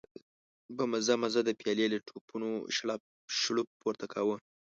[0.75, 3.01] په مزه مزه د پيالې له تپونو شړپ
[3.39, 4.35] شړوپ پورته کاوه.